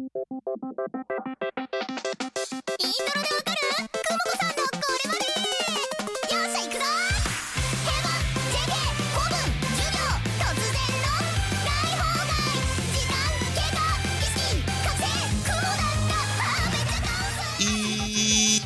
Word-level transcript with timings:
Y 0.00 0.04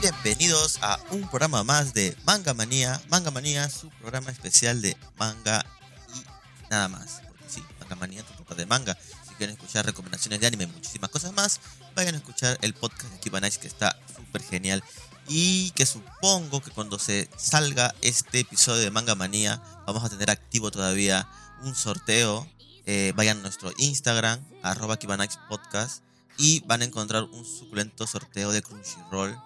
bienvenidos 0.03 0.79
a 0.83 0.99
un 1.11 1.27
programa 1.31 1.65
más 1.65 1.95
de 1.95 2.15
Manga 2.27 2.53
Manía. 2.53 3.01
Manga 3.09 3.31
Manía, 3.31 3.71
su 3.71 3.89
programa 3.89 4.31
especial 4.31 4.83
de 4.83 4.99
manga 5.17 5.65
y 6.15 6.71
nada 6.71 6.89
más. 6.89 7.23
Porque 7.27 7.45
sí, 7.49 7.65
Manga 7.81 7.97
Manía 7.97 8.23
trata 8.23 8.55
de 8.55 8.67
manga. 8.67 8.99
Quieren 9.43 9.57
escuchar 9.57 9.85
recomendaciones 9.85 10.39
de 10.39 10.47
anime 10.47 10.63
y 10.63 10.67
muchísimas 10.69 11.11
cosas 11.11 11.33
más, 11.33 11.59
vayan 11.97 12.15
a 12.15 12.19
escuchar 12.19 12.57
el 12.63 12.75
podcast 12.75 13.13
de 13.13 13.19
Kiba 13.19 13.41
Nice 13.41 13.59
que 13.59 13.67
está 13.67 13.99
súper 14.15 14.41
genial. 14.41 14.85
Y 15.27 15.73
que 15.73 15.85
supongo 15.85 16.61
que 16.61 16.71
cuando 16.71 16.97
se 17.01 17.29
salga 17.37 17.93
este 18.03 18.39
episodio 18.39 18.85
de 18.85 18.93
Manga 18.93 19.17
Manía, 19.17 19.61
vamos 19.85 20.05
a 20.05 20.09
tener 20.09 20.31
activo 20.31 20.71
todavía 20.71 21.29
un 21.65 21.75
sorteo. 21.75 22.47
Eh, 22.87 23.13
vayan 23.17 23.39
a 23.39 23.43
nuestro 23.43 23.73
Instagram, 23.79 24.39
arroba 24.63 24.97
Kibanix 24.97 25.41
Podcast, 25.49 26.05
y 26.39 26.61
van 26.61 26.83
a 26.83 26.85
encontrar 26.85 27.25
un 27.25 27.45
suculento 27.45 28.07
sorteo 28.07 28.53
de 28.53 28.63
Crunchyroll. 28.63 29.37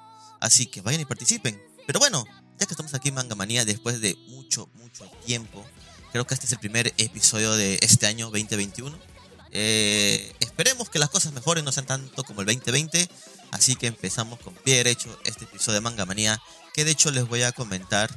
Así 0.41 0.67
que 0.67 0.83
vayan 0.83 1.01
y 1.01 1.07
participen. 1.07 1.59
Pero 1.87 2.01
bueno, 2.01 2.27
ya 2.59 2.67
que 2.67 2.75
estamos 2.75 2.93
aquí 2.93 3.09
en 3.09 3.15
Manga 3.15 3.35
Manía 3.35 3.65
después 3.65 4.03
de 4.03 4.15
mucho, 4.29 4.69
mucho 4.75 5.11
tiempo, 5.25 5.65
creo 6.13 6.27
que 6.27 6.35
este 6.35 6.45
es 6.45 6.53
el 6.53 6.59
primer 6.59 6.93
episodio 6.99 7.57
de 7.57 7.79
este 7.81 8.07
año 8.07 8.27
2021. 8.27 9.16
Eh, 9.59 10.35
esperemos 10.41 10.91
que 10.91 10.99
las 10.99 11.09
cosas 11.09 11.33
mejoren, 11.33 11.65
no 11.65 11.73
sean 11.73 11.87
tanto 11.87 12.25
como 12.25 12.43
el 12.43 12.47
2020. 12.47 13.09
Así 13.53 13.75
que 13.75 13.87
empezamos 13.87 14.39
con 14.41 14.53
pie 14.55 14.77
derecho 14.77 15.19
este 15.25 15.45
episodio 15.45 15.77
de 15.77 15.81
Manga 15.81 16.05
Manía. 16.05 16.39
Que 16.75 16.85
de 16.85 16.91
hecho 16.91 17.11
les 17.11 17.27
voy 17.27 17.43
a 17.43 17.53
comentar 17.53 18.11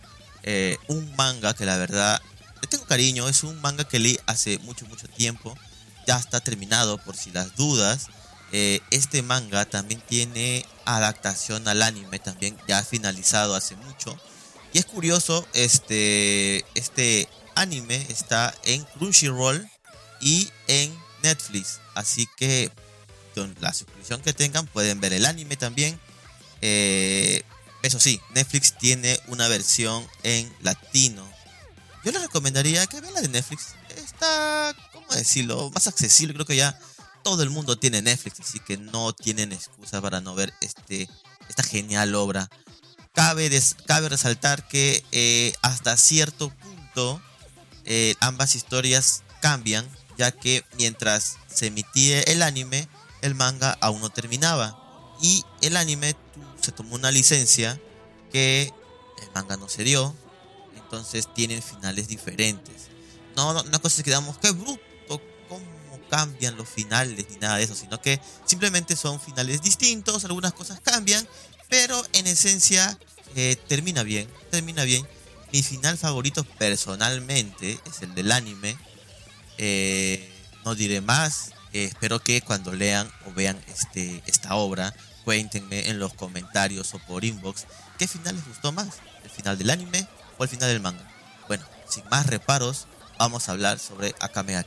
eh, 0.43 0.77
un 0.89 1.15
manga 1.15 1.53
que 1.53 1.65
la 1.65 1.77
verdad 1.77 2.21
le 2.61 2.67
tengo 2.67 2.85
cariño. 2.85 3.29
Es 3.29 3.43
un 3.43 3.61
manga 3.61 3.87
que 3.87 3.99
leí 3.99 4.19
hace 4.25 4.57
mucho, 4.59 4.85
mucho 4.87 5.07
tiempo. 5.07 5.57
Ya 6.05 6.17
está 6.17 6.41
terminado 6.41 6.97
por 6.97 7.15
si 7.15 7.31
las 7.31 7.55
dudas. 7.55 8.07
Eh, 8.51 8.81
este 8.91 9.21
manga 9.21 9.63
también 9.63 10.01
tiene 10.01 10.65
adaptación 10.83 11.67
al 11.69 11.83
anime, 11.83 12.19
también 12.19 12.57
ya 12.67 12.83
finalizado 12.83 13.55
hace 13.55 13.77
mucho. 13.77 14.19
Y 14.73 14.79
es 14.79 14.85
curioso, 14.85 15.47
este, 15.53 16.65
este 16.75 17.29
anime 17.55 18.05
está 18.09 18.53
en 18.63 18.83
Crunchyroll 18.83 19.69
y 20.21 20.49
en 20.67 20.78
Netflix. 21.49 21.79
Así 21.95 22.27
que 22.37 22.71
con 23.35 23.55
la 23.59 23.73
suscripción 23.73 24.21
que 24.21 24.33
tengan 24.33 24.67
pueden 24.67 24.99
ver 24.99 25.13
el 25.13 25.25
anime 25.25 25.57
también. 25.57 25.99
Eh, 26.61 27.43
eso 27.83 27.99
sí, 27.99 28.19
Netflix 28.33 28.77
tiene 28.77 29.19
una 29.27 29.47
versión 29.47 30.05
en 30.23 30.51
latino. 30.61 31.27
Yo 32.03 32.11
les 32.11 32.21
recomendaría 32.21 32.85
que 32.87 33.01
vean 33.01 33.13
la 33.13 33.21
de 33.21 33.29
Netflix. 33.29 33.75
Está, 33.95 34.75
¿cómo 34.93 35.07
decirlo? 35.13 35.69
Más 35.71 35.87
accesible. 35.87 36.33
Creo 36.33 36.45
que 36.45 36.55
ya 36.55 36.77
todo 37.23 37.43
el 37.43 37.49
mundo 37.49 37.77
tiene 37.77 38.01
Netflix, 38.01 38.39
así 38.39 38.59
que 38.59 38.77
no 38.77 39.13
tienen 39.13 39.51
excusa 39.51 40.01
para 40.01 40.21
no 40.21 40.35
ver 40.35 40.53
este, 40.61 41.09
esta 41.47 41.63
genial 41.63 42.15
obra. 42.15 42.49
Cabe, 43.13 43.49
des- 43.49 43.75
cabe 43.85 44.07
resaltar 44.09 44.67
que 44.67 45.03
eh, 45.11 45.53
hasta 45.61 45.97
cierto 45.97 46.49
punto 46.49 47.21
eh, 47.85 48.15
ambas 48.19 48.55
historias 48.55 49.23
cambian, 49.41 49.87
ya 50.19 50.31
que 50.33 50.65
mientras 50.77 51.37
se 51.47 51.67
emitía 51.67 52.21
el 52.23 52.43
anime, 52.43 52.89
el 53.21 53.35
manga 53.35 53.77
aún 53.79 54.01
no 54.01 54.09
terminaba. 54.09 54.77
Y 55.21 55.45
el 55.61 55.77
anime 55.77 56.13
se 56.61 56.73
tomó 56.73 56.95
una 56.95 57.09
licencia 57.09 57.79
que 58.31 58.73
el 59.21 59.31
manga 59.33 59.55
no 59.55 59.69
se 59.69 59.85
dio, 59.85 60.13
entonces 60.75 61.33
tienen 61.33 61.63
finales 61.63 62.09
diferentes. 62.09 62.89
No, 63.37 63.53
no, 63.53 63.61
una 63.61 63.79
cosa 63.79 64.01
es 64.01 64.03
que 64.03 64.11
digamos, 64.11 64.37
qué 64.39 64.51
bruto, 64.51 65.21
cómo 65.47 65.61
cambian 66.09 66.57
los 66.57 66.67
finales 66.67 67.25
ni 67.29 67.37
nada 67.37 67.55
de 67.55 67.63
eso, 67.63 67.75
sino 67.75 68.01
que 68.01 68.19
simplemente 68.45 68.97
son 68.97 69.21
finales 69.21 69.61
distintos, 69.61 70.25
algunas 70.25 70.51
cosas 70.51 70.81
cambian, 70.81 71.25
pero 71.69 72.03
en 72.11 72.27
esencia 72.27 72.99
eh, 73.35 73.55
termina 73.67 74.03
bien, 74.03 74.27
termina 74.51 74.83
bien. 74.83 75.07
Mi 75.53 75.63
final 75.63 75.97
favorito 75.97 76.43
personalmente 76.43 77.79
es 77.85 78.01
el 78.01 78.13
del 78.15 78.31
anime. 78.33 78.77
Eh, 79.61 80.31
no 80.63 80.73
diré 80.73 81.01
más. 81.01 81.51
eh, 81.73 81.83
espero 81.83 82.19
que 82.19 82.41
cuando 82.41 82.73
lean 82.73 83.11
o 83.25 83.33
vean 83.33 83.61
este, 83.67 84.23
esta 84.25 84.55
obra, 84.55 84.95
cuéntenme 85.25 85.89
en 85.89 85.99
los 85.99 86.13
comentarios 86.13 86.93
o 86.93 86.99
por 86.99 87.25
inbox 87.25 87.65
qué 87.97 88.07
final 88.07 88.35
les 88.35 88.47
gustó 88.47 88.71
más, 88.71 88.95
el 89.23 89.29
final 89.29 89.57
del 89.57 89.69
anime 89.69 90.07
o 90.37 90.43
el 90.43 90.49
final 90.49 90.69
del 90.69 90.79
manga. 90.79 91.05
Bueno, 91.47 91.65
sin 91.87 92.07
más 92.09 92.25
reparos, 92.25 92.87
vamos 93.19 93.49
a 93.49 93.51
hablar 93.51 93.79
sobre 93.79 94.15
Akame 94.21 94.53
ga. 94.53 94.65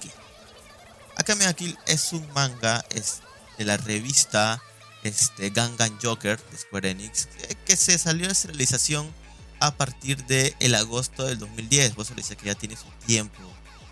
Akame 1.17 1.45
ga 1.45 1.57
es 1.87 2.13
un 2.13 2.31
manga 2.35 2.85
es 2.91 3.23
de 3.57 3.65
la 3.65 3.79
revista 3.79 4.63
este, 5.03 5.51
Gangan 5.51 5.99
Joker 6.01 6.39
de 6.39 6.59
Square 6.59 6.91
Enix 6.91 7.29
que, 7.65 7.77
se 7.77 7.97
salió 7.99 8.29
de 8.29 8.35
serialización 8.35 9.11
a 9.59 9.75
partir 9.75 10.25
de 10.27 10.55
agosto 10.77 11.25
del 11.25 11.39
2010. 11.39 11.95
Vos 11.95 12.15
decía 12.15 12.37
que 12.37 12.47
ya 12.47 12.55
tiene 12.55 12.77
su 12.77 12.87
tiempo 13.07 13.41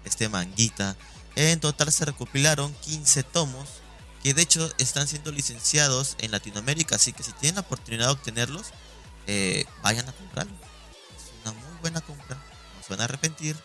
este 0.04 0.28
manguita. 0.28 0.96
En 1.36 1.60
total 1.60 1.92
se 1.92 2.04
recopilaron 2.04 2.74
15 2.82 3.22
tomos 3.22 3.68
que 4.22 4.34
de 4.34 4.42
hecho 4.42 4.70
están 4.78 5.08
siendo 5.08 5.32
licenciados 5.32 6.16
en 6.18 6.30
Latinoamérica, 6.30 6.96
así 6.96 7.12
que 7.12 7.22
si 7.22 7.32
tienen 7.32 7.56
la 7.56 7.62
oportunidad 7.62 8.06
de 8.06 8.12
obtenerlos, 8.12 8.66
eh, 9.26 9.64
vayan 9.82 10.08
a 10.08 10.12
comprarlo. 10.12 10.52
Es 11.16 11.32
una 11.42 11.52
muy 11.52 11.78
buena 11.80 12.00
compra, 12.00 12.36
no 12.36 12.82
se 12.82 12.90
van 12.90 13.00
a 13.00 13.04
arrepentir. 13.04 13.56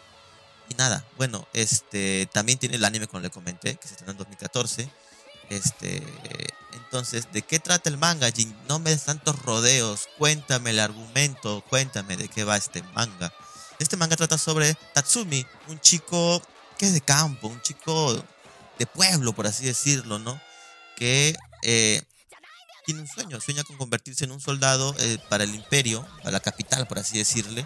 Y 0.70 0.76
nada, 0.76 1.06
bueno, 1.18 1.48
este 1.54 2.28
también 2.32 2.58
tiene 2.58 2.78
el 2.78 2.86
anime 2.86 3.08
como 3.08 3.22
le 3.22 3.30
comenté, 3.30 3.76
que 3.76 3.88
se 3.88 3.94
estrenó 3.94 4.14
en 4.14 4.18
2014. 4.18 4.90
Este, 5.50 6.02
entonces, 6.74 7.32
¿de 7.32 7.42
qué 7.44 7.60
trata 7.60 7.90
el 7.90 7.98
manga, 7.98 8.32
Jin? 8.32 8.56
No 8.68 8.80
me 8.80 8.90
des 8.90 9.04
tantos 9.04 9.40
rodeos, 9.44 10.10
cuéntame 10.18 10.72
el 10.72 10.80
argumento, 10.80 11.64
cuéntame 11.70 12.18
de 12.18 12.30
qué 12.30 12.44
va 12.44 12.58
este 12.58 12.82
manga. 12.96 13.32
Este 13.80 13.98
manga 13.98 14.16
trata 14.16 14.38
sobre 14.38 14.74
Tatsumi, 14.94 15.46
un 15.68 15.80
chico 15.80 16.42
que 16.78 16.86
es 16.86 16.94
de 16.94 17.02
campo, 17.02 17.48
un 17.48 17.62
chico 17.62 18.14
de 18.78 18.86
pueblo, 18.86 19.34
por 19.34 19.48
así 19.48 19.66
decirlo, 19.66 20.20
¿no? 20.20 20.40
Que 20.96 21.36
eh, 21.62 22.02
tiene 22.86 23.02
un 23.02 23.08
sueño, 23.08 23.42
sueña 23.42 23.64
con 23.64 23.78
convertirse 23.78 24.26
en 24.26 24.32
un 24.32 24.40
soldado 24.40 24.96
eh, 25.00 25.18
para 25.30 25.44
el 25.44 25.54
imperio, 25.54 26.06
para 26.20 26.32
la 26.32 26.40
capital, 26.40 26.88
por 26.88 27.00
así 27.00 27.18
decirle, 27.18 27.66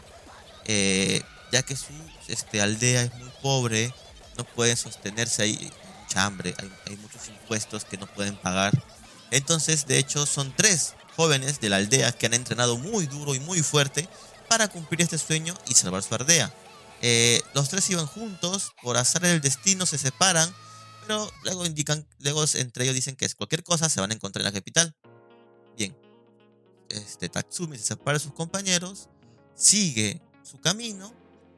eh, 0.66 1.22
ya 1.52 1.62
que 1.64 1.76
su 1.76 1.94
este, 2.28 2.62
aldea 2.62 3.04
es 3.04 3.14
muy 3.16 3.32
pobre, 3.42 3.94
no 4.38 4.46
pueden 4.46 4.78
sostenerse 4.78 5.44
ahí, 5.44 5.58
hay 5.60 5.72
mucha 6.02 6.26
hambre, 6.26 6.56
hay, 6.58 6.72
hay 6.88 6.98
muchos 6.98 7.28
impuestos 7.28 7.86
que 7.86 7.98
no 7.98 8.08
pueden 8.08 8.36
pagar. 8.36 8.72
Entonces, 9.32 9.86
de 9.86 10.00
hecho, 10.00 10.26
son 10.26 10.54
tres 10.56 10.96
jóvenes 11.16 11.60
de 11.60 11.70
la 11.70 11.76
aldea 11.76 12.12
que 12.12 12.26
han 12.26 12.34
entrenado 12.34 12.78
muy 12.78 13.06
duro 13.06 13.36
y 13.36 13.40
muy 13.40 13.62
fuerte 13.62 14.08
para 14.50 14.68
cumplir 14.68 15.02
este 15.02 15.18
sueño 15.18 15.56
y 15.68 15.76
salvar 15.76 16.04
su 16.04 16.14
aldea. 16.16 16.54
Eh, 17.02 17.42
los 17.54 17.70
tres 17.70 17.90
iban 17.90 18.08
juntos, 18.08 18.74
por 18.82 18.98
azar 18.98 19.22
del 19.22 19.40
destino 19.40 19.86
se 19.86 19.98
separan, 19.98 20.54
pero 21.02 21.32
luego 21.44 21.66
indican, 21.66 22.06
luego 22.20 22.44
entre 22.56 22.84
ellos 22.84 22.96
dicen 22.96 23.16
que 23.16 23.26
es 23.26 23.36
cualquier 23.36 23.64
cosa 23.64 23.88
se 23.88 24.02
van 24.02 24.12
a 24.12 24.14
encontrar 24.14 24.42
en 24.42 24.54
la 24.54 24.60
capital. 24.60 24.96
Bien, 25.78 25.96
este 26.90 27.30
Tatsumi 27.30 27.78
se 27.78 27.86
separa 27.86 28.18
de 28.18 28.24
sus 28.24 28.34
compañeros, 28.34 29.08
sigue 29.56 30.22
su 30.44 30.60
camino, 30.60 31.14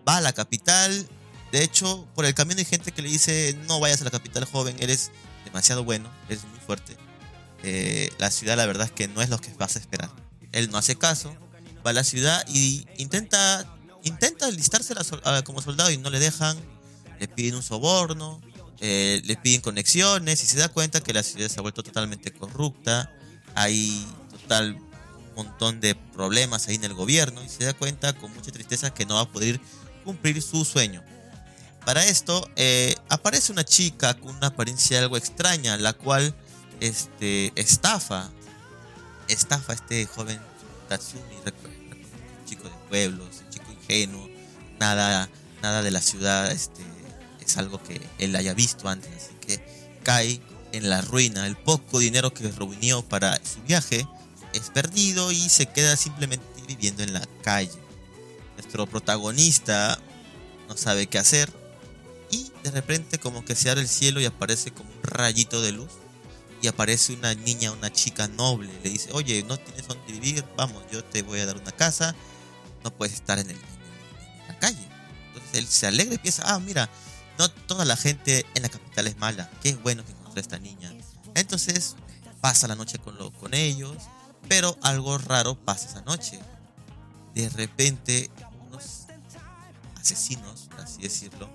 va 0.07 0.17
a 0.17 0.21
la 0.21 0.33
capital. 0.33 1.07
De 1.51 1.63
hecho, 1.63 2.07
por 2.13 2.25
el 2.25 2.33
camino 2.33 2.59
hay 2.59 2.65
gente 2.65 2.91
que 2.91 3.01
le 3.01 3.09
dice 3.09 3.57
no 3.67 3.79
vayas 3.79 4.01
a 4.01 4.05
la 4.05 4.11
capital 4.11 4.45
joven, 4.45 4.75
eres 4.79 5.11
demasiado 5.45 5.83
bueno, 5.83 6.11
eres 6.27 6.43
muy 6.45 6.59
fuerte. 6.59 6.95
Eh, 7.63 8.11
la 8.19 8.31
ciudad 8.31 8.57
la 8.57 8.65
verdad 8.65 8.87
es 8.87 8.91
que 8.91 9.07
no 9.07 9.21
es 9.21 9.29
lo 9.29 9.39
que 9.39 9.53
vas 9.55 9.75
a 9.75 9.79
esperar. 9.79 10.11
Él 10.51 10.69
no 10.69 10.77
hace 10.77 10.95
caso, 10.95 11.35
va 11.85 11.91
a 11.91 11.93
la 11.93 12.03
ciudad 12.03 12.45
y 12.47 12.85
intenta 12.97 13.65
intenta 14.03 14.47
alistarse 14.47 14.93
como 15.43 15.61
soldado 15.61 15.91
y 15.91 15.97
no 15.97 16.09
le 16.09 16.19
dejan, 16.19 16.57
le 17.19 17.27
piden 17.27 17.55
un 17.55 17.63
soborno, 17.63 18.41
eh, 18.79 19.21
le 19.25 19.35
piden 19.35 19.61
conexiones 19.61 20.43
y 20.43 20.47
se 20.47 20.57
da 20.57 20.69
cuenta 20.69 21.01
que 21.01 21.13
la 21.13 21.23
ciudad 21.23 21.49
se 21.49 21.59
ha 21.59 21.61
vuelto 21.61 21.83
totalmente 21.83 22.31
corrupta, 22.31 23.11
hay 23.55 24.07
total 24.31 24.77
montón 25.35 25.79
de 25.79 25.95
problemas 25.95 26.67
ahí 26.67 26.75
en 26.75 26.83
el 26.83 26.93
gobierno 26.93 27.43
y 27.43 27.49
se 27.49 27.63
da 27.63 27.73
cuenta 27.73 28.13
con 28.13 28.33
mucha 28.33 28.51
tristeza 28.51 28.93
que 28.93 29.05
no 29.05 29.15
va 29.15 29.21
a 29.21 29.29
poder 29.29 29.59
cumplir 30.03 30.41
su 30.41 30.65
sueño. 30.65 31.03
Para 31.85 32.05
esto 32.05 32.47
eh, 32.55 32.95
aparece 33.09 33.51
una 33.51 33.63
chica 33.63 34.13
con 34.15 34.35
una 34.35 34.47
apariencia 34.47 34.99
algo 34.99 35.17
extraña, 35.17 35.77
la 35.77 35.93
cual 35.93 36.35
este, 36.79 37.51
estafa, 37.55 38.29
estafa 39.27 39.73
a 39.73 39.75
este 39.75 40.05
joven 40.05 40.39
Tatsumi, 40.89 41.21
chico 42.51 42.67
de 42.67 42.75
pueblos, 42.89 43.43
un 43.45 43.49
chico 43.49 43.71
ingenuo, 43.71 44.29
nada, 44.77 45.29
nada 45.61 45.81
de 45.81 45.89
la 45.89 46.01
ciudad 46.01 46.51
este, 46.51 46.81
es 47.39 47.57
algo 47.57 47.81
que 47.81 48.01
él 48.17 48.35
haya 48.35 48.53
visto 48.53 48.89
antes, 48.89 49.09
así 49.15 49.33
que 49.39 49.63
cae 50.03 50.41
en 50.73 50.89
la 50.89 51.01
ruina. 51.01 51.47
El 51.47 51.55
poco 51.55 51.99
dinero 51.99 52.33
que 52.33 52.51
reunió 52.51 53.03
para 53.03 53.35
su 53.37 53.61
viaje 53.61 54.05
es 54.51 54.69
perdido 54.69 55.31
y 55.31 55.47
se 55.47 55.67
queda 55.67 55.95
simplemente 55.95 56.45
viviendo 56.67 57.03
en 57.03 57.13
la 57.13 57.25
calle. 57.41 57.79
Nuestro 58.57 58.85
protagonista 58.85 59.97
no 60.67 60.75
sabe 60.75 61.07
qué 61.07 61.19
hacer 61.19 61.49
y 62.31 62.51
de 62.63 62.71
repente 62.71 63.17
como 63.17 63.45
que 63.45 63.55
se 63.55 63.69
abre 63.69 63.81
el 63.81 63.87
cielo 63.87 64.19
y 64.19 64.25
aparece 64.25 64.71
como 64.71 64.89
un 64.89 65.03
rayito 65.03 65.61
de 65.61 65.71
luz 65.71 65.91
y 66.61 66.67
aparece 66.67 67.13
una 67.13 67.33
niña, 67.33 67.71
una 67.71 67.91
chica 67.93 68.27
noble. 68.27 68.71
Le 68.83 68.89
dice, 68.89 69.09
oye, 69.13 69.41
no 69.43 69.57
tienes 69.57 69.87
dónde 69.87 70.11
vivir, 70.11 70.43
vamos, 70.57 70.83
yo 70.91 71.01
te 71.01 71.21
voy 71.21 71.39
a 71.39 71.45
dar 71.45 71.57
una 71.57 71.71
casa, 71.71 72.13
no 72.83 72.91
puedes 72.91 73.13
estar 73.13 73.39
en, 73.39 73.49
el, 73.49 73.57
la 74.47 74.57
calle. 74.59 74.87
Entonces 75.27 75.53
él 75.53 75.67
se 75.67 75.87
alegra 75.87 76.15
y 76.15 76.17
piensa, 76.17 76.43
ah, 76.45 76.59
mira, 76.59 76.89
no 77.37 77.49
toda 77.49 77.85
la 77.85 77.95
gente 77.95 78.45
en 78.55 78.63
la 78.63 78.69
capital 78.69 79.07
es 79.07 79.17
mala, 79.17 79.49
qué 79.61 79.75
bueno 79.75 80.05
que 80.05 80.11
encontré 80.11 80.39
a 80.39 80.41
esta 80.41 80.59
niña. 80.59 80.93
Entonces 81.35 81.95
pasa 82.41 82.67
la 82.67 82.75
noche 82.75 82.99
con, 82.99 83.17
lo, 83.17 83.31
con 83.31 83.53
ellos, 83.53 83.95
pero 84.47 84.77
algo 84.81 85.17
raro 85.17 85.55
pasa 85.55 85.87
esa 85.87 86.01
noche. 86.01 86.39
De 87.33 87.49
repente 87.49 88.29
unos 88.67 89.05
asesinos, 89.99 90.67
por 90.69 90.81
así 90.81 91.01
decirlo, 91.01 91.49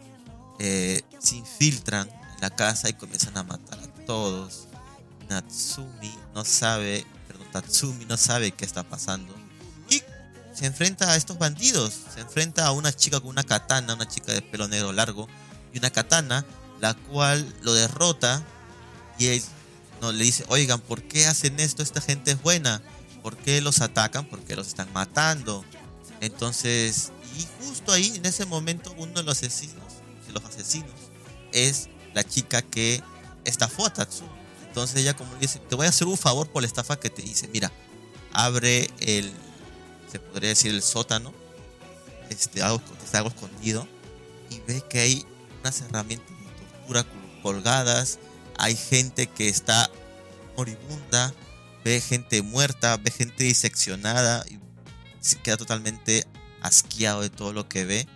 eh, 0.58 1.02
se 1.18 1.36
infiltran 1.36 2.08
en 2.08 2.40
la 2.40 2.50
casa 2.50 2.88
y 2.88 2.94
comienzan 2.94 3.36
a 3.36 3.42
matar 3.42 3.78
a 3.78 4.04
todos. 4.04 4.68
Natsumi 5.28 6.14
no 6.34 6.44
sabe, 6.44 7.04
perdón, 7.26 7.48
no 8.08 8.16
sabe 8.16 8.52
qué 8.52 8.64
está 8.64 8.82
pasando. 8.84 9.34
Se 10.56 10.64
enfrenta 10.64 11.10
a 11.10 11.16
estos 11.16 11.38
bandidos. 11.38 11.92
Se 12.14 12.20
enfrenta 12.20 12.66
a 12.66 12.72
una 12.72 12.90
chica 12.92 13.20
con 13.20 13.28
una 13.28 13.44
katana, 13.44 13.94
una 13.94 14.08
chica 14.08 14.32
de 14.32 14.40
pelo 14.40 14.68
negro 14.68 14.92
largo 14.92 15.28
y 15.74 15.78
una 15.78 15.90
katana, 15.90 16.46
la 16.80 16.94
cual 16.94 17.54
lo 17.60 17.74
derrota 17.74 18.42
y 19.18 19.26
él 19.26 19.42
no, 20.00 20.12
le 20.12 20.24
dice, 20.24 20.44
oigan, 20.48 20.80
¿por 20.80 21.02
qué 21.02 21.26
hacen 21.26 21.60
esto? 21.60 21.82
Esta 21.82 22.00
gente 22.00 22.30
es 22.30 22.42
buena. 22.42 22.82
¿Por 23.22 23.36
qué 23.36 23.60
los 23.60 23.80
atacan? 23.80 24.26
Porque 24.26 24.56
los 24.56 24.68
están 24.68 24.90
matando. 24.92 25.64
Entonces, 26.20 27.12
y 27.38 27.46
justo 27.64 27.92
ahí, 27.92 28.14
en 28.16 28.24
ese 28.24 28.46
momento, 28.46 28.94
uno 28.96 29.12
de 29.12 29.22
los 29.22 29.38
asesinos, 29.38 29.84
de 30.26 30.32
los 30.32 30.44
asesinos, 30.44 30.92
es 31.52 31.88
la 32.14 32.24
chica 32.24 32.62
que 32.62 33.02
estafó 33.44 33.86
a 33.86 33.92
Tatsumi. 33.92 34.30
Entonces 34.68 35.00
ella 35.00 35.16
como 35.16 35.32
le 35.34 35.40
dice, 35.40 35.58
te 35.58 35.74
voy 35.74 35.86
a 35.86 35.88
hacer 35.88 36.06
un 36.06 36.18
favor 36.18 36.48
por 36.48 36.62
la 36.62 36.66
estafa 36.66 36.98
que 36.98 37.08
te 37.08 37.22
hice. 37.22 37.48
Mira, 37.48 37.72
abre 38.32 38.90
el, 39.00 39.32
podría 40.18 40.50
decir 40.50 40.72
el 40.72 40.82
sótano, 40.82 41.32
este, 42.30 42.62
algo, 42.62 42.82
está 43.04 43.18
algo 43.18 43.30
escondido, 43.30 43.86
y 44.50 44.60
ve 44.60 44.82
que 44.88 45.00
hay 45.00 45.26
unas 45.60 45.80
herramientas 45.80 46.28
de 46.28 46.66
tortura 46.66 47.06
colgadas, 47.42 48.18
hay 48.58 48.76
gente 48.76 49.26
que 49.26 49.48
está 49.48 49.90
moribunda, 50.56 51.34
ve 51.84 52.00
gente 52.00 52.42
muerta, 52.42 52.96
ve 52.96 53.10
gente 53.10 53.44
diseccionada, 53.44 54.44
y 54.48 54.58
se 55.20 55.38
queda 55.40 55.56
totalmente 55.56 56.26
asqueado 56.60 57.20
de 57.20 57.30
todo 57.30 57.52
lo 57.52 57.68
que 57.68 57.84
ve. 57.84 58.08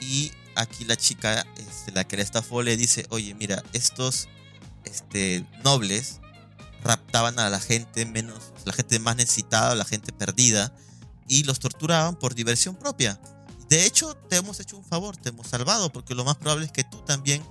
Y 0.00 0.32
aquí 0.54 0.84
la 0.84 0.96
chica, 0.96 1.46
este, 1.56 1.92
la 1.92 2.04
que 2.04 2.16
le 2.16 2.22
estafó, 2.22 2.62
le 2.62 2.76
dice, 2.76 3.06
oye, 3.10 3.34
mira, 3.34 3.62
estos 3.72 4.28
este, 4.84 5.44
nobles 5.64 6.20
raptaban 6.82 7.38
a 7.38 7.50
la 7.50 7.60
gente 7.60 8.06
menos, 8.06 8.52
la 8.64 8.72
gente 8.72 8.98
más 8.98 9.16
necesitada, 9.16 9.74
la 9.74 9.84
gente 9.84 10.12
perdida, 10.12 10.72
y 11.28 11.44
los 11.44 11.58
torturaban 11.58 12.16
por 12.16 12.34
diversión 12.34 12.76
propia. 12.76 13.20
De 13.68 13.84
hecho, 13.84 14.14
te 14.14 14.36
hemos 14.36 14.60
hecho 14.60 14.76
un 14.76 14.84
favor, 14.84 15.16
te 15.16 15.28
hemos 15.28 15.48
salvado, 15.48 15.92
porque 15.92 16.14
lo 16.14 16.24
más 16.24 16.36
probable 16.36 16.66
es 16.66 16.72
que 16.72 16.84
tú 16.84 16.98
también 17.04 17.42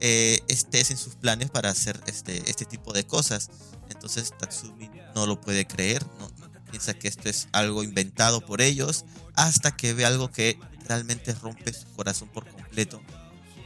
eh, 0.00 0.40
estés 0.48 0.90
en 0.90 0.96
sus 0.96 1.16
planes 1.16 1.50
para 1.50 1.70
hacer 1.70 2.00
este, 2.06 2.48
este 2.48 2.64
tipo 2.64 2.92
de 2.92 3.04
cosas. 3.04 3.50
Entonces 3.90 4.32
Tatsumi 4.38 4.90
no 5.14 5.26
lo 5.26 5.40
puede 5.40 5.66
creer, 5.66 6.06
no, 6.18 6.30
piensa 6.70 6.94
que 6.94 7.08
esto 7.08 7.28
es 7.28 7.48
algo 7.52 7.82
inventado 7.82 8.40
por 8.40 8.60
ellos, 8.60 9.04
hasta 9.34 9.76
que 9.76 9.94
ve 9.94 10.04
algo 10.04 10.30
que 10.30 10.58
realmente 10.86 11.34
rompe 11.34 11.72
su 11.72 11.86
corazón 11.96 12.28
por 12.28 12.48
completo. 12.48 13.02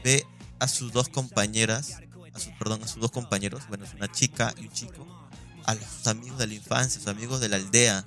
Ve 0.02 0.24
a 0.60 0.68
sus 0.68 0.92
dos 0.92 1.08
compañeras 1.08 1.98
a 2.34 2.38
sus, 2.38 2.52
perdón, 2.54 2.82
a 2.82 2.88
sus 2.88 3.00
dos 3.00 3.10
compañeros, 3.10 3.62
bueno, 3.68 3.84
es 3.84 3.94
una 3.94 4.10
chica 4.10 4.54
y 4.56 4.66
un 4.66 4.72
chico, 4.72 5.06
a 5.64 5.74
sus 5.74 6.06
amigos 6.06 6.38
de 6.38 6.46
la 6.46 6.54
infancia, 6.54 7.00
sus 7.00 7.08
amigos 7.08 7.40
de 7.40 7.48
la 7.48 7.56
aldea. 7.56 8.04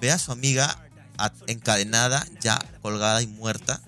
Ve 0.00 0.10
a 0.10 0.18
su 0.18 0.32
amiga 0.32 0.81
encadenada, 1.46 2.26
ya 2.40 2.58
colgada 2.80 3.22
y 3.22 3.26
muerta, 3.26 3.80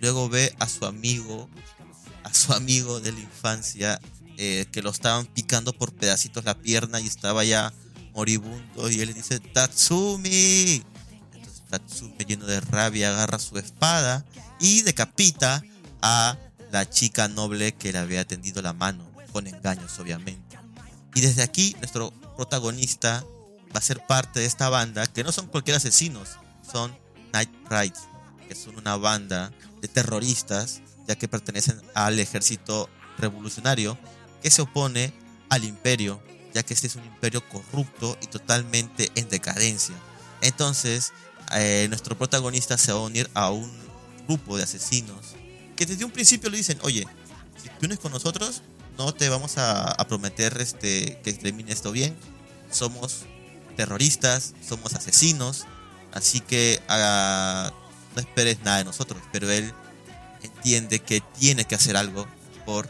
luego 0.00 0.28
ve 0.28 0.54
a 0.58 0.68
su 0.68 0.86
amigo, 0.86 1.48
a 2.24 2.32
su 2.32 2.52
amigo 2.52 3.00
de 3.00 3.12
la 3.12 3.20
infancia, 3.20 4.00
eh, 4.38 4.66
que 4.72 4.82
lo 4.82 4.90
estaban 4.90 5.26
picando 5.26 5.72
por 5.72 5.92
pedacitos 5.92 6.44
la 6.44 6.58
pierna 6.58 7.00
y 7.00 7.06
estaba 7.06 7.44
ya 7.44 7.72
moribundo, 8.14 8.90
y 8.90 9.00
él 9.00 9.08
le 9.08 9.14
dice, 9.14 9.40
Tatsumi. 9.40 10.82
Entonces 11.32 11.62
Tatsumi, 11.68 12.24
lleno 12.26 12.46
de 12.46 12.60
rabia, 12.60 13.10
agarra 13.10 13.38
su 13.38 13.58
espada 13.58 14.24
y 14.60 14.82
decapita 14.82 15.62
a 16.00 16.38
la 16.70 16.88
chica 16.88 17.28
noble 17.28 17.72
que 17.72 17.92
le 17.92 17.98
había 17.98 18.26
tendido 18.26 18.62
la 18.62 18.72
mano 18.72 19.10
con 19.32 19.46
engaños 19.46 19.98
obviamente. 19.98 20.58
Y 21.14 21.20
desde 21.20 21.42
aquí 21.42 21.76
nuestro 21.78 22.12
protagonista 22.36 23.24
va 23.74 23.78
a 23.78 23.82
ser 23.82 24.06
parte 24.06 24.40
de 24.40 24.46
esta 24.46 24.68
banda, 24.68 25.06
que 25.06 25.24
no 25.24 25.32
son 25.32 25.46
cualquier 25.46 25.76
asesinos, 25.76 26.38
son 26.72 26.96
Night 27.32 27.50
Pride, 27.68 27.94
que 28.48 28.54
son 28.54 28.76
una 28.76 28.96
banda 28.96 29.52
de 29.80 29.88
terroristas, 29.88 30.80
ya 31.06 31.16
que 31.16 31.28
pertenecen 31.28 31.80
al 31.94 32.18
ejército 32.18 32.88
revolucionario, 33.18 33.98
que 34.42 34.50
se 34.50 34.62
opone 34.62 35.12
al 35.50 35.64
imperio, 35.64 36.22
ya 36.54 36.62
que 36.62 36.74
este 36.74 36.86
es 36.86 36.96
un 36.96 37.04
imperio 37.04 37.46
corrupto 37.48 38.16
y 38.22 38.26
totalmente 38.26 39.10
en 39.14 39.28
decadencia. 39.28 39.94
Entonces, 40.40 41.12
eh, 41.54 41.86
nuestro 41.88 42.16
protagonista 42.16 42.78
se 42.78 42.92
va 42.92 42.98
a 42.98 43.02
unir 43.02 43.30
a 43.34 43.50
un 43.50 43.70
grupo 44.26 44.56
de 44.56 44.62
asesinos 44.62 45.34
que 45.76 45.86
desde 45.86 46.04
un 46.04 46.10
principio 46.10 46.50
le 46.50 46.58
dicen, 46.58 46.78
oye, 46.82 47.06
si 47.60 47.68
tú 47.68 47.86
unes 47.86 47.98
con 47.98 48.12
nosotros, 48.12 48.62
no 48.98 49.12
te 49.12 49.28
vamos 49.28 49.54
a, 49.56 49.96
prometer 50.08 50.56
este, 50.60 51.20
que 51.22 51.32
termine 51.32 51.72
esto 51.72 51.92
bien. 51.92 52.14
Somos 52.70 53.22
terroristas, 53.76 54.54
somos 54.66 54.94
asesinos, 54.94 55.66
así 56.12 56.40
que 56.40 56.80
ah, 56.88 57.72
no 58.14 58.20
esperes 58.20 58.60
nada 58.64 58.78
de 58.78 58.84
nosotros. 58.84 59.22
Pero 59.32 59.50
él 59.50 59.72
entiende 60.42 61.00
que 61.00 61.20
tiene 61.38 61.64
que 61.64 61.74
hacer 61.74 61.96
algo 61.96 62.26
por 62.64 62.88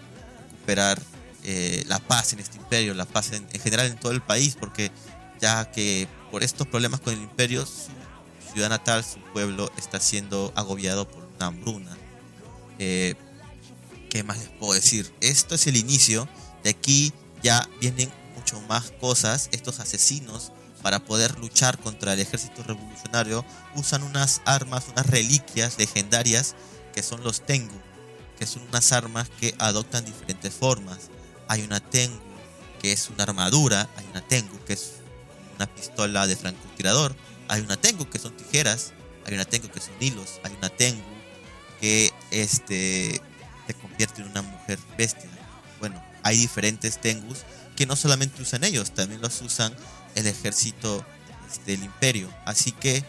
recuperar 0.50 1.02
eh, 1.44 1.82
la 1.86 1.98
paz 1.98 2.32
en 2.32 2.38
este 2.38 2.56
imperio, 2.56 2.94
la 2.94 3.04
paz 3.04 3.32
en, 3.32 3.48
general 3.60 3.86
en 3.86 3.98
todo 3.98 4.12
el 4.12 4.22
país, 4.22 4.56
porque 4.58 4.90
ya 5.40 5.70
que 5.70 6.06
por 6.31 6.43
estos 6.43 6.67
problemas 6.67 7.00
con 7.00 7.14
el 7.14 7.20
imperio, 7.20 7.67
su 7.67 7.91
ciudad 8.52 8.69
natal, 8.69 9.05
su 9.05 9.19
pueblo, 9.32 9.70
está 9.76 9.98
siendo 9.98 10.52
agobiado 10.55 11.08
por 11.08 11.24
una 11.36 11.46
hambruna. 11.46 11.96
Eh, 12.79 13.14
¿Qué 14.08 14.22
más 14.22 14.38
les 14.38 14.50
puedo 14.50 14.74
decir? 14.74 15.12
Esto 15.20 15.55
es 15.55 15.67
el 15.67 15.76
inicio. 15.76 16.29
De 16.62 16.70
aquí 16.70 17.12
ya 17.43 17.69
vienen 17.81 18.10
mucho 18.36 18.60
más 18.62 18.93
cosas. 19.00 19.48
Estos 19.52 19.81
asesinos, 19.81 20.52
para 20.82 21.01
poder 21.01 21.39
luchar 21.39 21.79
contra 21.79 22.12
el 22.15 22.20
ejército 22.20 22.62
revolucionario, 22.62 23.44
usan 23.74 24.03
unas 24.03 24.43
armas, 24.44 24.84
unas 24.91 25.06
reliquias 25.06 25.79
legendarias 25.79 26.55
que 26.93 27.03
son 27.03 27.22
los 27.22 27.46
Tengu, 27.46 27.81
que 28.39 28.46
son 28.46 28.62
unas 28.62 28.93
armas 28.93 29.31
que 29.41 29.55
adoptan 29.58 30.05
diferentes 30.05 30.53
formas. 30.53 31.10
Hay 31.48 31.62
una 31.62 31.81
Tengu 31.81 32.20
que 32.81 32.93
es 32.93 33.08
una 33.08 33.22
armadura, 33.22 33.89
hay 33.96 34.06
una 34.10 34.20
Tengu 34.27 34.58
que 34.65 34.72
es 34.72 34.94
una 35.56 35.67
pistola 35.67 36.27
de 36.27 36.36
francotirador, 36.36 37.15
hay 37.48 37.60
una 37.60 37.77
Tengu 37.77 38.08
que 38.10 38.19
son 38.19 38.36
tijeras, 38.36 38.93
hay 39.24 39.34
una 39.34 39.44
Tengu 39.44 39.70
que 39.70 39.81
son 39.81 39.94
hilos, 40.01 40.41
hay 40.43 40.53
una 40.55 40.69
Tengu 40.69 41.03
que 41.81 42.12
este 42.31 43.20
te 43.67 43.74
convierte 43.74 44.22
en 44.22 44.29
una 44.29 44.43
mujer 44.43 44.79
bestia. 44.98 45.31
Bueno, 45.79 46.03
hay 46.22 46.36
diferentes 46.36 47.01
Tengus 47.01 47.39
que 47.77 47.86
no 47.86 47.96
solamente 47.96 48.43
usan 48.43 48.65
ellos, 48.65 48.93
también 48.93 49.20
los 49.20 49.41
usan 49.41 49.74
el 50.14 50.26
ejército 50.26 51.04
este, 51.50 51.72
del 51.72 51.84
imperio. 51.84 52.32
Así 52.44 52.72
que 52.72 53.04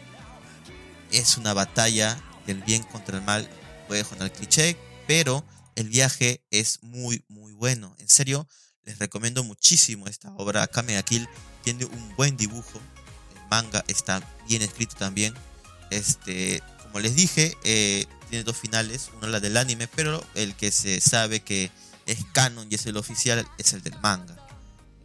es 1.11 1.37
una 1.37 1.53
batalla 1.53 2.21
del 2.45 2.61
bien 2.63 2.83
contra 2.83 3.17
el 3.17 3.23
mal, 3.23 3.49
puede 3.87 4.05
el 4.19 4.31
cliché, 4.31 4.77
pero 5.07 5.45
el 5.75 5.89
viaje 5.89 6.41
es 6.51 6.81
muy, 6.83 7.23
muy 7.27 7.53
bueno. 7.53 7.95
En 7.99 8.09
serio, 8.09 8.47
les 8.83 8.99
recomiendo 8.99 9.43
muchísimo 9.43 10.07
esta 10.07 10.31
obra. 10.35 10.67
Kame 10.67 11.01
Kill 11.03 11.27
tiene 11.63 11.85
un 11.85 12.15
buen 12.15 12.37
dibujo. 12.37 12.79
El 13.35 13.47
manga 13.49 13.83
está 13.87 14.21
bien 14.47 14.61
escrito 14.61 14.95
también. 14.95 15.33
Este, 15.89 16.61
como 16.83 16.99
les 16.99 17.15
dije, 17.15 17.57
eh, 17.63 18.05
tiene 18.29 18.43
dos 18.43 18.57
finales, 18.57 19.09
uno 19.15 19.27
la 19.27 19.39
del 19.39 19.57
anime, 19.57 19.87
pero 19.87 20.23
el 20.35 20.55
que 20.55 20.71
se 20.71 20.99
sabe 21.01 21.41
que 21.41 21.71
es 22.05 22.19
canon 22.33 22.67
y 22.69 22.75
es 22.75 22.85
el 22.85 22.97
oficial 22.97 23.47
es 23.57 23.73
el 23.73 23.81
del 23.81 23.99
manga. 23.99 24.35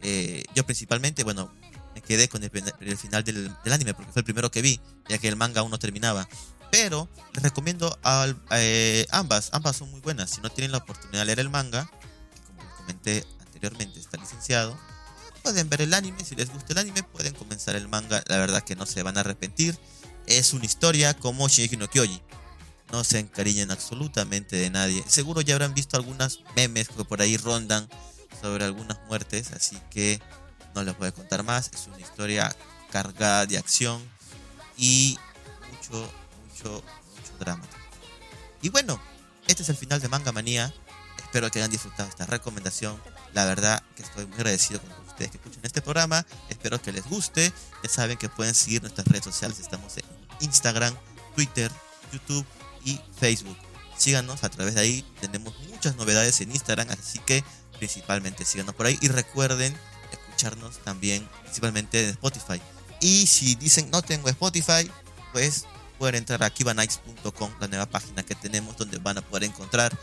Eh, 0.01 0.43
yo 0.55 0.65
principalmente, 0.65 1.23
bueno, 1.23 1.51
quedé 2.09 2.27
con 2.27 2.43
el, 2.43 2.97
final 2.97 3.23
del, 3.23 3.55
anime 3.71 3.93
porque 3.93 4.11
fue 4.11 4.21
el 4.21 4.23
primero 4.23 4.49
que 4.49 4.63
vi, 4.63 4.81
ya 5.07 5.19
que 5.19 5.27
el 5.27 5.35
manga 5.35 5.61
aún 5.61 5.69
no 5.69 5.77
terminaba. 5.77 6.27
Pero 6.71 7.07
les 7.33 7.43
recomiendo 7.43 7.95
eh, 8.51 9.05
ambas, 9.11 9.51
ambas 9.53 9.75
son 9.75 9.91
muy 9.91 10.01
buenas. 10.01 10.31
Si 10.31 10.41
no 10.41 10.49
tienen 10.49 10.71
la 10.71 10.79
oportunidad 10.79 11.19
de 11.19 11.25
leer 11.25 11.39
el 11.39 11.51
manga, 11.51 11.87
como 12.47 12.63
les 12.63 12.73
comenté 12.73 13.25
anteriormente 13.41 13.99
está 13.99 14.17
licenciado. 14.17 14.75
Pueden 15.43 15.69
ver 15.69 15.83
el 15.83 15.93
anime, 15.93 16.25
si 16.25 16.33
les 16.35 16.51
gusta 16.51 16.73
el 16.73 16.79
anime, 16.79 17.03
pueden 17.03 17.35
comenzar 17.35 17.75
el 17.75 17.87
manga. 17.87 18.23
La 18.25 18.37
verdad 18.37 18.63
que 18.63 18.75
no 18.75 18.87
se 18.87 19.03
van 19.03 19.17
a 19.17 19.19
arrepentir. 19.19 19.77
Es 20.25 20.53
una 20.53 20.65
historia 20.65 21.13
como 21.13 21.47
Shingeki 21.47 21.77
no 21.77 21.87
Kyoji. 21.91 22.23
No 22.91 23.03
se 23.03 23.19
encariñan 23.19 23.69
absolutamente 23.69 24.55
de 24.55 24.71
nadie. 24.71 25.03
Seguro 25.07 25.41
ya 25.41 25.53
habrán 25.53 25.75
visto 25.75 25.95
algunas 25.95 26.39
memes 26.55 26.89
que 26.89 27.05
por 27.05 27.21
ahí 27.21 27.37
rondan 27.37 27.87
sobre 28.41 28.65
algunas 28.65 28.97
muertes, 29.07 29.51
así 29.51 29.77
que 29.91 30.19
no 30.75 30.83
les 30.83 30.97
voy 30.97 31.07
a 31.07 31.11
contar 31.11 31.43
más. 31.43 31.69
Es 31.73 31.87
una 31.87 31.99
historia 31.99 32.55
cargada 32.91 33.45
de 33.45 33.57
acción 33.57 34.01
y 34.77 35.17
mucho, 35.71 36.11
mucho, 36.47 36.83
mucho 37.15 37.37
drama. 37.39 37.65
Y 38.61 38.69
bueno, 38.69 39.01
este 39.47 39.63
es 39.63 39.69
el 39.69 39.77
final 39.77 39.99
de 39.99 40.09
Manga 40.09 40.31
Manía. 40.31 40.73
Espero 41.17 41.49
que 41.51 41.59
hayan 41.59 41.71
disfrutado 41.71 42.09
esta 42.09 42.25
recomendación. 42.25 42.99
La 43.33 43.45
verdad 43.45 43.83
que 43.95 44.03
estoy 44.03 44.25
muy 44.25 44.35
agradecido 44.35 44.81
con 44.81 44.91
ustedes 45.07 45.31
que 45.31 45.37
escuchen 45.37 45.61
este 45.63 45.81
programa. 45.81 46.25
Espero 46.49 46.81
que 46.81 46.91
les 46.91 47.05
guste. 47.05 47.53
Ya 47.83 47.89
saben 47.89 48.17
que 48.17 48.29
pueden 48.29 48.55
seguir 48.55 48.81
nuestras 48.81 49.07
redes 49.07 49.25
sociales. 49.25 49.59
Estamos 49.59 49.95
en 49.97 50.03
Instagram, 50.39 50.95
Twitter, 51.35 51.71
YouTube 52.11 52.45
y 52.83 52.99
Facebook. 53.19 53.57
Síganos 53.97 54.43
a 54.43 54.49
través 54.49 54.75
de 54.75 54.81
ahí. 54.81 55.05
Tenemos 55.21 55.53
muchas 55.69 55.95
novedades 55.97 56.39
en 56.41 56.51
Instagram, 56.51 56.87
así 56.89 57.19
que 57.19 57.43
principalmente 57.77 58.45
síganos 58.45 58.73
por 58.73 58.85
ahí. 58.85 58.97
Y 59.01 59.09
recuerden 59.09 59.77
también 60.83 61.27
principalmente 61.43 62.03
en 62.03 62.09
Spotify. 62.11 62.61
Y 63.01 63.27
si 63.27 63.55
dicen 63.55 63.89
no 63.91 64.01
tengo 64.01 64.29
Spotify, 64.29 64.89
pues 65.31 65.65
pueden 65.97 66.15
entrar 66.15 66.43
a 66.43 66.49
kibanites.com, 66.49 67.51
la 67.59 67.67
nueva 67.67 67.85
página 67.85 68.23
que 68.23 68.35
tenemos 68.35 68.77
donde 68.77 68.97
van 68.97 69.17
a 69.17 69.21
poder 69.21 69.43
encontrar 69.43 69.95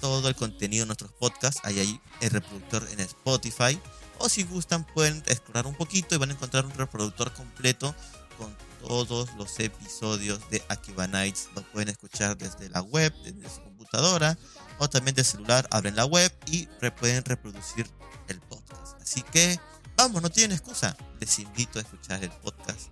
todo 0.00 0.28
el 0.28 0.34
contenido 0.34 0.82
de 0.82 0.86
nuestros 0.86 1.12
podcasts. 1.12 1.60
Hay 1.62 2.00
el 2.20 2.30
reproductor 2.30 2.86
en 2.90 3.00
Spotify. 3.00 3.78
O 4.18 4.28
si 4.28 4.44
gustan 4.44 4.84
pueden 4.84 5.22
explorar 5.26 5.66
un 5.66 5.74
poquito 5.74 6.14
y 6.14 6.18
van 6.18 6.30
a 6.30 6.32
encontrar 6.34 6.64
un 6.64 6.74
reproductor 6.74 7.32
completo 7.32 7.94
con 8.38 8.56
todos 8.80 9.28
los 9.36 9.58
episodios 9.60 10.40
de 10.50 10.62
Akiba 10.68 11.06
Nights. 11.06 11.48
Lo 11.54 11.62
pueden 11.62 11.88
escuchar 11.88 12.36
desde 12.36 12.68
la 12.68 12.82
web, 12.82 13.12
desde 13.22 13.48
su 13.48 13.62
computadora 13.62 14.36
o 14.78 14.88
también 14.88 15.14
del 15.14 15.24
celular. 15.24 15.66
Abren 15.70 15.96
la 15.96 16.04
web 16.04 16.32
y 16.46 16.66
pueden 17.00 17.24
reproducir 17.24 17.88
el 18.28 18.40
podcast. 18.40 19.00
Así 19.00 19.22
que 19.22 19.58
vamos, 20.02 20.22
no 20.22 20.30
tienen 20.30 20.56
excusa. 20.56 20.96
Les 21.20 21.38
invito 21.38 21.78
a 21.78 21.82
escuchar 21.82 22.22
el 22.22 22.30
podcast. 22.30 22.88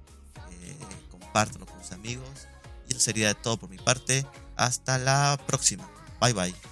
Eh, 0.50 0.76
compártanlo 1.10 1.66
con 1.66 1.82
sus 1.82 1.92
amigos. 1.92 2.46
Y 2.88 2.92
eso 2.92 3.00
sería 3.00 3.34
todo 3.34 3.56
por 3.56 3.68
mi 3.68 3.78
parte. 3.78 4.26
Hasta 4.56 4.98
la 4.98 5.38
próxima. 5.46 5.88
Bye 6.20 6.32
bye. 6.32 6.69